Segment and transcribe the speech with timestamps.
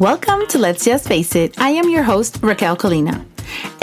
[0.00, 1.60] Welcome to Let's Just Face It.
[1.60, 3.22] I am your host, Raquel Colina.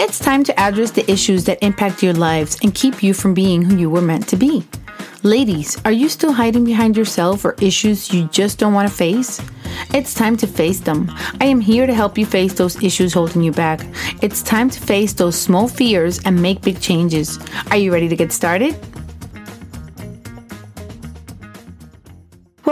[0.00, 3.62] It's time to address the issues that impact your lives and keep you from being
[3.62, 4.66] who you were meant to be.
[5.22, 9.40] Ladies, are you still hiding behind yourself or issues you just don't want to face?
[9.94, 11.08] It's time to face them.
[11.40, 13.86] I am here to help you face those issues holding you back.
[14.20, 17.38] It's time to face those small fears and make big changes.
[17.70, 18.76] Are you ready to get started?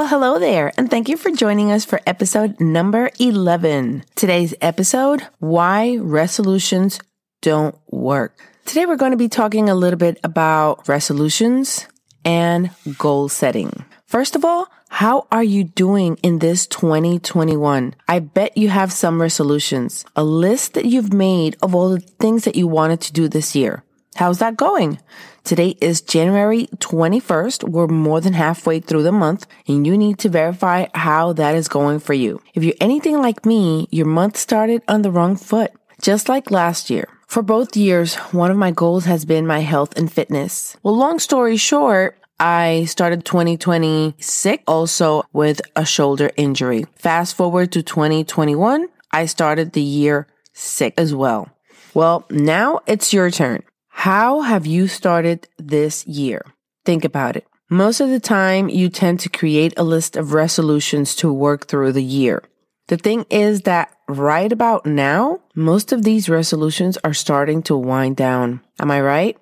[0.07, 4.05] Well, hello there, and thank you for joining us for episode number 11.
[4.15, 7.01] Today's episode Why Resolutions
[7.43, 8.39] Don't Work.
[8.67, 11.89] Today, we're going to be talking a little bit about resolutions
[12.25, 13.85] and goal setting.
[14.07, 17.97] First of all, how are you doing in this 2021?
[18.07, 22.45] I bet you have some resolutions, a list that you've made of all the things
[22.45, 23.83] that you wanted to do this year.
[24.17, 24.99] How's that going?
[25.45, 27.69] Today is January 21st.
[27.69, 31.69] We're more than halfway through the month and you need to verify how that is
[31.69, 32.41] going for you.
[32.55, 36.89] If you're anything like me, your month started on the wrong foot, just like last
[36.89, 37.07] year.
[37.27, 40.79] For both years, one of my goals has been my health and fitness.
[40.83, 46.87] Well, long story short, I started 2020 sick also with a shoulder injury.
[46.95, 51.51] Fast forward to 2021, I started the year sick as well.
[51.93, 53.63] Well, now it's your turn.
[53.97, 56.45] How have you started this year?
[56.85, 57.47] Think about it.
[57.71, 61.93] Most of the time, you tend to create a list of resolutions to work through
[61.93, 62.45] the year.
[62.89, 68.17] The thing is that right about now, most of these resolutions are starting to wind
[68.17, 68.61] down.
[68.79, 69.39] Am I right?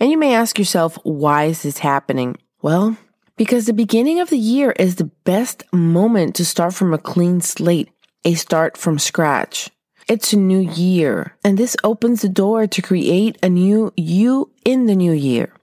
[0.00, 2.36] And you may ask yourself, why is this happening?
[2.60, 2.98] Well,
[3.36, 7.40] because the beginning of the year is the best moment to start from a clean
[7.40, 7.90] slate,
[8.24, 9.70] a start from scratch.
[10.06, 14.84] It's a new year, and this opens the door to create a new you in
[14.84, 15.54] the new year.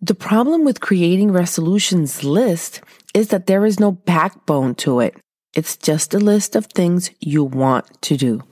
[0.00, 2.80] The problem with creating resolutions list
[3.14, 5.16] is that there is no backbone to it.
[5.54, 8.42] It's just a list of things you want to do.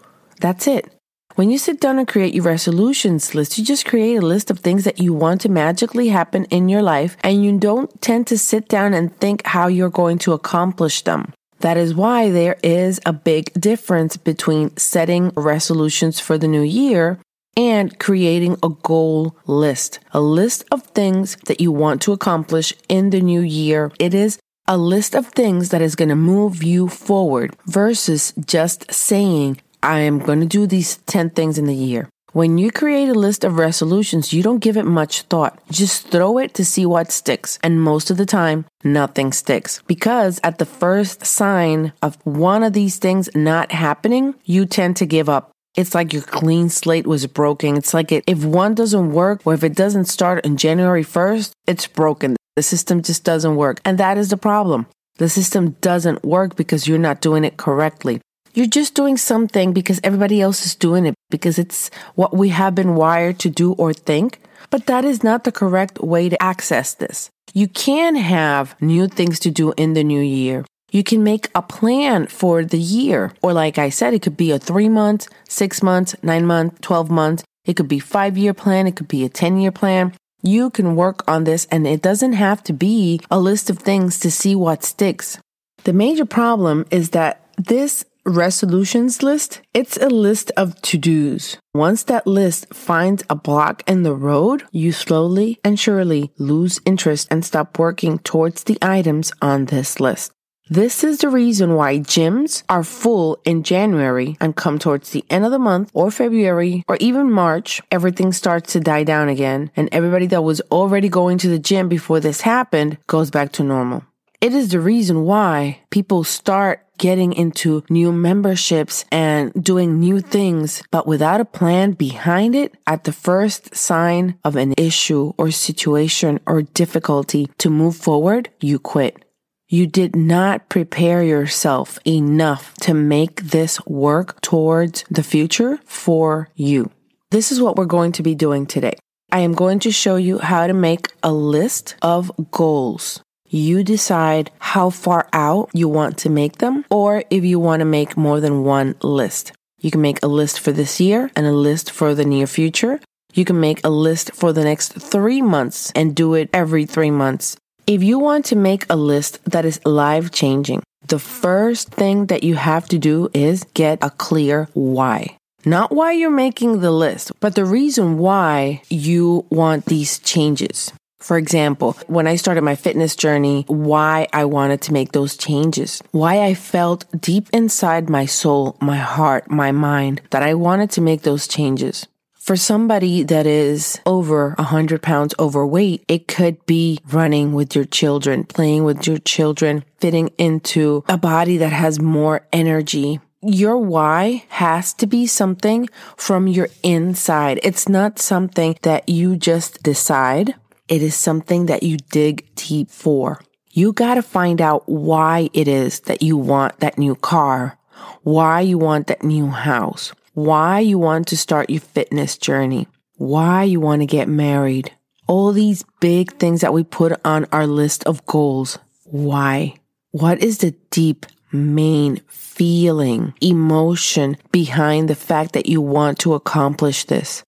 [0.40, 0.88] That's it.
[1.34, 4.60] When you sit down and create your resolutions list, you just create a list of
[4.60, 8.38] things that you want to magically happen in your life, and you don't tend to
[8.38, 11.32] sit down and think how you're going to accomplish them.
[11.64, 17.18] That is why there is a big difference between setting resolutions for the new year
[17.56, 23.08] and creating a goal list, a list of things that you want to accomplish in
[23.08, 23.90] the new year.
[23.98, 24.38] It is
[24.68, 30.00] a list of things that is going to move you forward versus just saying, I
[30.00, 32.10] am going to do these 10 things in the year.
[32.34, 35.56] When you create a list of resolutions, you don't give it much thought.
[35.70, 37.60] Just throw it to see what sticks.
[37.62, 39.80] And most of the time, nothing sticks.
[39.86, 45.06] Because at the first sign of one of these things not happening, you tend to
[45.06, 45.52] give up.
[45.76, 47.76] It's like your clean slate was broken.
[47.76, 51.52] It's like it, if one doesn't work or if it doesn't start on January 1st,
[51.68, 52.34] it's broken.
[52.56, 53.80] The system just doesn't work.
[53.84, 54.86] And that is the problem.
[55.18, 58.20] The system doesn't work because you're not doing it correctly.
[58.54, 62.76] You're just doing something because everybody else is doing it, because it's what we have
[62.76, 64.38] been wired to do or think.
[64.70, 67.30] But that is not the correct way to access this.
[67.52, 70.64] You can have new things to do in the new year.
[70.92, 73.32] You can make a plan for the year.
[73.42, 77.10] Or, like I said, it could be a three month, six months, nine month, 12
[77.10, 77.42] months.
[77.64, 78.86] It could be five year plan.
[78.86, 80.12] It could be a 10 year plan.
[80.42, 84.20] You can work on this and it doesn't have to be a list of things
[84.20, 85.38] to see what sticks.
[85.82, 91.58] The major problem is that this resolutions list, it's a list of to dos.
[91.74, 97.28] Once that list finds a block in the road, you slowly and surely lose interest
[97.30, 100.32] and stop working towards the items on this list.
[100.70, 105.44] This is the reason why gyms are full in January and come towards the end
[105.44, 109.90] of the month or February or even March, everything starts to die down again and
[109.92, 114.04] everybody that was already going to the gym before this happened goes back to normal.
[114.40, 120.82] It is the reason why people start getting into new memberships and doing new things,
[120.90, 126.40] but without a plan behind it, at the first sign of an issue or situation
[126.46, 129.24] or difficulty to move forward, you quit.
[129.68, 136.90] You did not prepare yourself enough to make this work towards the future for you.
[137.30, 138.94] This is what we're going to be doing today.
[139.32, 143.23] I am going to show you how to make a list of goals
[143.54, 147.84] you decide how far out you want to make them or if you want to
[147.84, 149.52] make more than one list.
[149.80, 152.98] You can make a list for this year and a list for the near future.
[153.32, 157.12] You can make a list for the next three months and do it every three
[157.12, 157.56] months.
[157.86, 162.42] If you want to make a list that is life changing, the first thing that
[162.42, 165.36] you have to do is get a clear why.
[165.64, 170.92] Not why you're making the list, but the reason why you want these changes.
[171.24, 176.02] For example, when I started my fitness journey, why I wanted to make those changes,
[176.10, 181.00] why I felt deep inside my soul, my heart, my mind that I wanted to
[181.00, 182.06] make those changes.
[182.34, 188.44] For somebody that is over 100 pounds overweight, it could be running with your children,
[188.44, 193.18] playing with your children, fitting into a body that has more energy.
[193.40, 195.88] Your why has to be something
[196.18, 197.60] from your inside.
[197.62, 200.54] It's not something that you just decide.
[200.86, 203.40] It is something that you dig deep for.
[203.70, 207.78] You got to find out why it is that you want that new car,
[208.22, 212.86] why you want that new house, why you want to start your fitness journey,
[213.16, 214.92] why you want to get married.
[215.26, 218.78] All these big things that we put on our list of goals.
[219.04, 219.76] Why?
[220.10, 227.04] What is the deep main feeling, emotion behind the fact that you want to accomplish
[227.04, 227.42] this?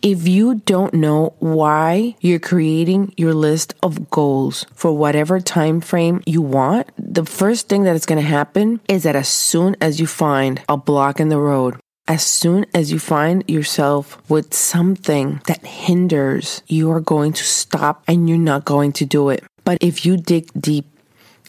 [0.00, 6.22] If you don't know why you're creating your list of goals for whatever time frame
[6.24, 9.98] you want, the first thing that is going to happen is that as soon as
[9.98, 15.40] you find a block in the road, as soon as you find yourself with something
[15.48, 19.42] that hinders, you are going to stop and you're not going to do it.
[19.64, 20.86] But if you dig deep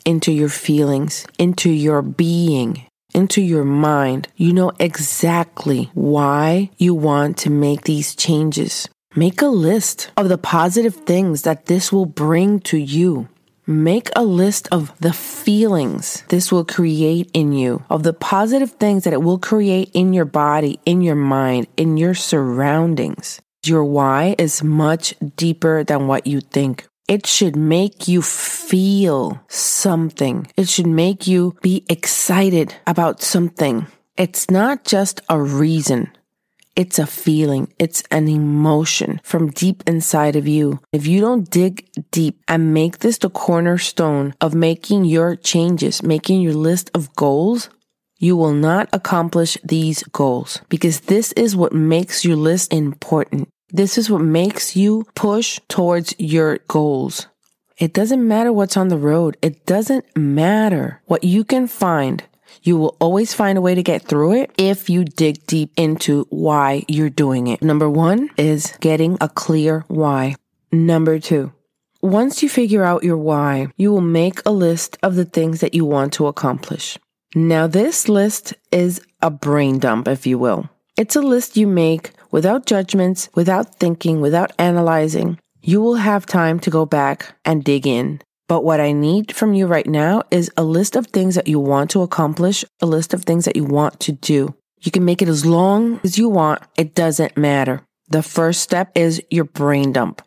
[0.06, 2.89] into your feelings, into your being,
[3.20, 8.88] into your mind, you know exactly why you want to make these changes.
[9.14, 13.28] Make a list of the positive things that this will bring to you.
[13.68, 19.04] Make a list of the feelings this will create in you, of the positive things
[19.04, 23.42] that it will create in your body, in your mind, in your surroundings.
[23.66, 26.88] Your why is much deeper than what you think.
[27.10, 30.46] It should make you feel something.
[30.56, 33.88] It should make you be excited about something.
[34.16, 36.12] It's not just a reason.
[36.76, 37.74] It's a feeling.
[37.80, 40.82] It's an emotion from deep inside of you.
[40.94, 46.42] If you don't dig deep and make this the cornerstone of making your changes, making
[46.42, 47.72] your list of goals,
[48.20, 53.50] you will not accomplish these goals because this is what makes your list important.
[53.72, 57.28] This is what makes you push towards your goals.
[57.78, 59.38] It doesn't matter what's on the road.
[59.42, 62.24] It doesn't matter what you can find.
[62.64, 66.26] You will always find a way to get through it if you dig deep into
[66.30, 67.62] why you're doing it.
[67.62, 70.36] Number one is getting a clear why.
[70.72, 71.54] Number two,
[72.02, 75.74] once you figure out your why, you will make a list of the things that
[75.74, 76.98] you want to accomplish.
[77.36, 80.70] Now, this list is a brain dump, if you will.
[80.98, 85.40] It's a list you make without judgments, without thinking, without analyzing.
[85.62, 88.22] You will have time to go back and dig in.
[88.48, 91.60] But what I need from you right now is a list of things that you
[91.60, 94.56] want to accomplish, a list of things that you want to do.
[94.82, 96.64] You can make it as long as you want.
[96.78, 97.82] It doesn't matter.
[98.08, 100.24] The first step is your brain dump.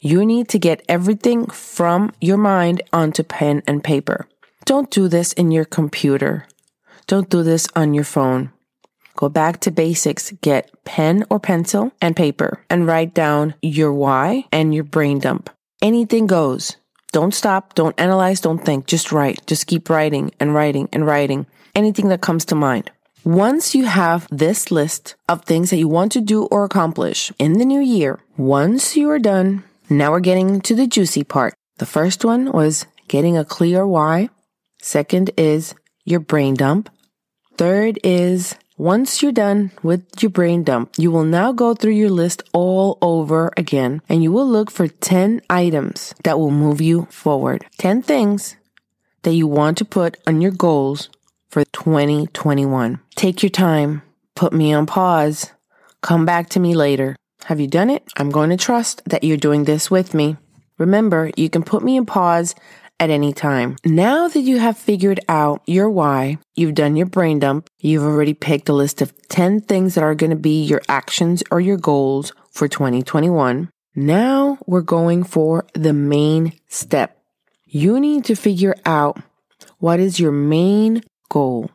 [0.00, 4.26] You need to get everything from your mind onto pen and paper.
[4.64, 6.46] Don't do this in your computer.
[7.06, 8.52] Don't do this on your phone.
[9.20, 10.32] Go back to basics.
[10.40, 15.50] Get pen or pencil and paper and write down your why and your brain dump.
[15.82, 16.78] Anything goes.
[17.12, 17.74] Don't stop.
[17.74, 18.40] Don't analyze.
[18.40, 18.86] Don't think.
[18.86, 19.46] Just write.
[19.46, 21.44] Just keep writing and writing and writing.
[21.74, 22.90] Anything that comes to mind.
[23.22, 27.58] Once you have this list of things that you want to do or accomplish in
[27.58, 31.52] the new year, once you are done, now we're getting to the juicy part.
[31.76, 34.30] The first one was getting a clear why.
[34.80, 35.74] Second is
[36.06, 36.88] your brain dump.
[37.58, 42.08] Third is once you're done with your brain dump, you will now go through your
[42.08, 47.06] list all over again and you will look for 10 items that will move you
[47.10, 47.62] forward.
[47.76, 48.56] 10 things
[49.22, 51.10] that you want to put on your goals
[51.50, 52.98] for 2021.
[53.16, 54.00] Take your time,
[54.34, 55.52] put me on pause,
[56.00, 57.16] come back to me later.
[57.44, 58.02] Have you done it?
[58.16, 60.38] I'm going to trust that you're doing this with me.
[60.78, 62.54] Remember, you can put me in pause
[63.00, 63.76] at any time.
[63.84, 68.34] Now that you have figured out your why, you've done your brain dump, you've already
[68.34, 71.78] picked a list of 10 things that are going to be your actions or your
[71.78, 73.70] goals for 2021.
[73.96, 77.16] Now we're going for the main step.
[77.64, 79.18] You need to figure out
[79.78, 81.70] what is your main goal.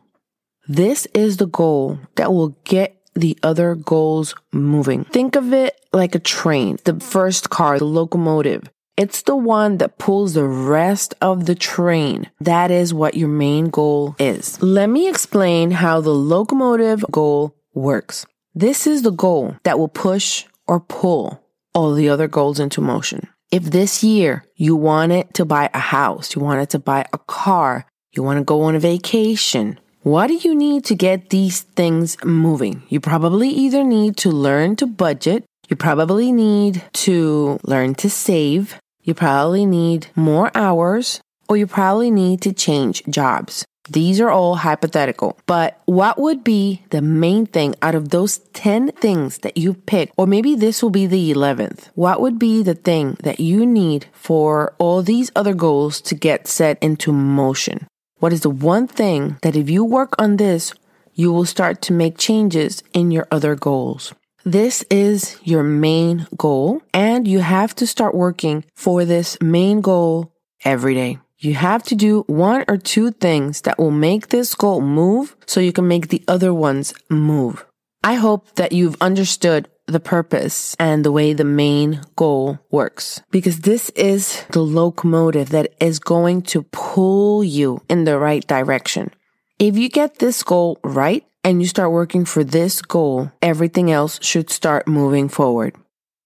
[0.68, 5.04] This is the goal that will get the other goals moving.
[5.04, 8.70] Think of it like a train, the first car, the locomotive.
[8.96, 12.30] It's the one that pulls the rest of the train.
[12.40, 14.60] That is what your main goal is.
[14.62, 18.24] Let me explain how the locomotive goal works.
[18.54, 21.42] This is the goal that will push or pull
[21.74, 23.28] all the other goals into motion.
[23.50, 27.84] If this year you wanted to buy a house, you wanted to buy a car,
[28.12, 32.16] you want to go on a vacation, what do you need to get these things
[32.24, 32.82] moving?
[32.88, 38.78] You probably either need to learn to budget, you probably need to learn to save,
[39.06, 43.64] you probably need more hours, or you probably need to change jobs.
[43.88, 48.90] These are all hypothetical, but what would be the main thing out of those 10
[48.98, 50.10] things that you pick?
[50.16, 51.90] Or maybe this will be the 11th.
[51.94, 56.48] What would be the thing that you need for all these other goals to get
[56.48, 57.86] set into motion?
[58.18, 60.74] What is the one thing that if you work on this,
[61.14, 64.12] you will start to make changes in your other goals?
[64.46, 70.32] This is your main goal, and you have to start working for this main goal
[70.64, 71.18] every day.
[71.38, 75.58] You have to do one or two things that will make this goal move so
[75.58, 77.66] you can make the other ones move.
[78.04, 83.62] I hope that you've understood the purpose and the way the main goal works because
[83.62, 89.10] this is the locomotive that is going to pull you in the right direction.
[89.58, 94.18] If you get this goal right, and you start working for this goal, everything else
[94.20, 95.76] should start moving forward.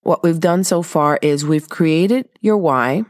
[0.00, 3.04] What we've done so far is we've created your why.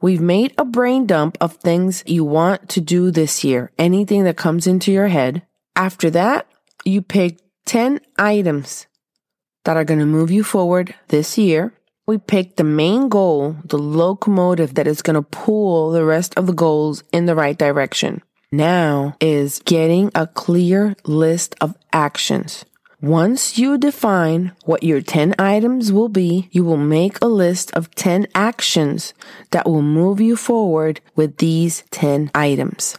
[0.00, 4.36] We've made a brain dump of things you want to do this year, anything that
[4.36, 5.42] comes into your head.
[5.74, 6.46] After that,
[6.84, 8.86] you pick 10 items
[9.64, 11.74] that are going to move you forward this year.
[12.06, 16.46] We pick the main goal, the locomotive that is going to pull the rest of
[16.46, 22.64] the goals in the right direction now is getting a clear list of actions.
[23.00, 27.92] Once you define what your 10 items will be, you will make a list of
[27.96, 29.12] 10 actions
[29.50, 32.96] that will move you forward with these 10 items.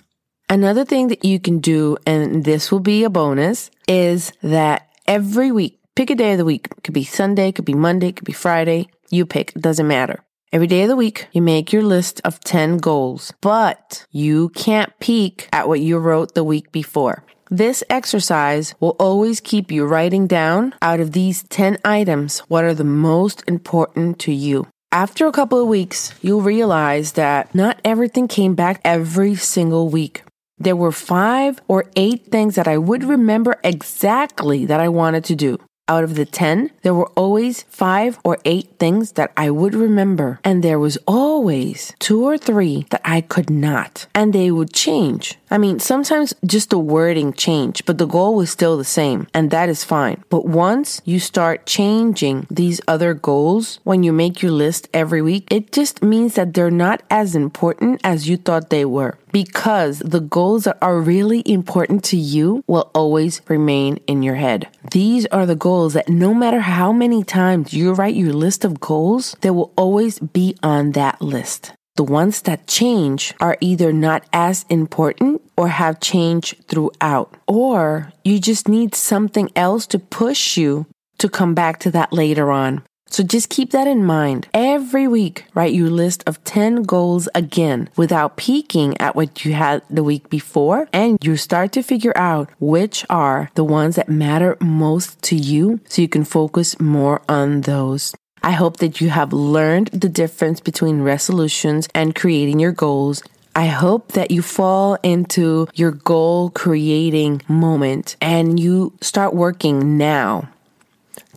[0.50, 5.54] Another thing that you can do, and this will be a bonus, is that every
[5.54, 6.68] week, pick a day of the week.
[6.78, 8.90] It could be Sunday, could be Monday, could be Friday.
[9.10, 10.20] You pick, it doesn't matter.
[10.54, 14.94] Every day of the week, you make your list of 10 goals, but you can't
[15.00, 17.24] peek at what you wrote the week before.
[17.50, 22.76] This exercise will always keep you writing down out of these 10 items what are
[22.76, 24.68] the most important to you.
[24.92, 30.22] After a couple of weeks, you'll realize that not everything came back every single week.
[30.60, 35.36] There were five or eight things that I would remember exactly that I wanted to
[35.36, 35.58] do.
[35.90, 40.40] Out of the 10, there were always five or eight things that I would remember,
[40.42, 45.38] and there was always two or three that I could not, and they would change.
[45.54, 49.52] I mean, sometimes just the wording changed, but the goal was still the same, and
[49.52, 50.24] that is fine.
[50.32, 55.48] But once you start changing these other goals when you make your list every week,
[55.52, 60.22] it just means that they're not as important as you thought they were because the
[60.22, 64.68] goals that are really important to you will always remain in your head.
[64.92, 68.80] These are the goals that no matter how many times you write your list of
[68.80, 71.74] goals, they will always be on that list.
[71.96, 78.40] The ones that change are either not as important or have changed throughout, or you
[78.40, 80.88] just need something else to push you
[81.20, 82.82] to come back to that later on.
[83.06, 84.48] So just keep that in mind.
[84.56, 89.84] Every week, write your list of 10 goals again without peeking at what you had
[89.88, 90.90] the week before.
[90.92, 95.80] And you start to figure out which are the ones that matter most to you
[95.88, 98.16] so you can focus more on those.
[98.44, 103.24] I hope that you have learned the difference between resolutions and creating your goals.
[103.56, 110.50] I hope that you fall into your goal creating moment and you start working now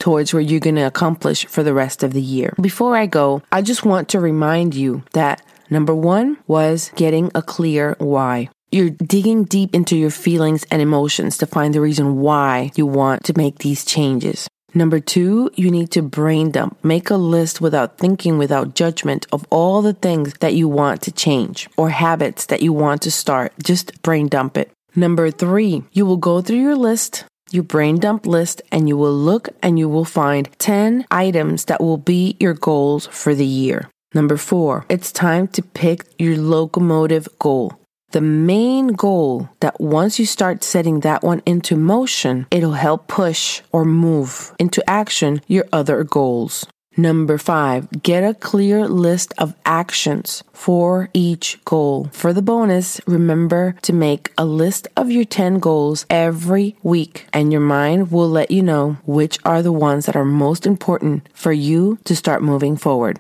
[0.01, 2.55] towards what you're going to accomplish for the rest of the year.
[2.61, 7.43] Before I go, I just want to remind you that number one was getting a
[7.43, 8.49] clear why.
[8.73, 13.23] You're digging deep into your feelings and emotions to find the reason why you want
[13.25, 14.49] to make these changes.
[14.77, 16.77] Number two, you need to brain dump.
[16.85, 21.11] Make a list without thinking, without judgment of all the things that you want to
[21.11, 23.55] change or habits that you want to start.
[23.63, 24.71] Just brain dump it.
[24.95, 29.15] Number three, you will go through your list your brain dump list and you will
[29.15, 33.89] look and you will find 10 items that will be your goals for the year.
[34.15, 37.79] Number four, it's time to pick your locomotive goal.
[38.11, 43.63] The main goal that once you start setting that one into motion, it'll help push
[43.73, 46.67] or move into action your other goals.
[46.99, 52.09] Number five, get a clear list of actions for each goal.
[52.11, 57.53] For the bonus, remember to make a list of your 10 goals every week, and
[57.53, 61.53] your mind will let you know which are the ones that are most important for
[61.53, 63.19] you to start moving forward.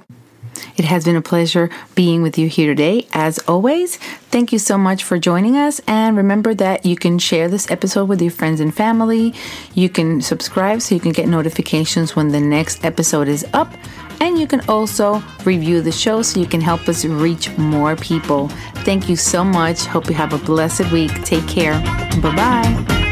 [0.76, 3.06] It has been a pleasure being with you here today.
[3.12, 3.96] As always,
[4.30, 5.80] thank you so much for joining us.
[5.86, 9.34] And remember that you can share this episode with your friends and family.
[9.74, 13.72] You can subscribe so you can get notifications when the next episode is up.
[14.20, 18.48] And you can also review the show so you can help us reach more people.
[18.84, 19.84] Thank you so much.
[19.84, 21.12] Hope you have a blessed week.
[21.24, 21.78] Take care.
[22.22, 23.05] Bye bye.